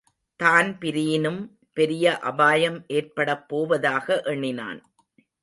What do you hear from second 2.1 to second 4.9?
அபாயம் ஏற்படப்போவதாக எண்ணினான்.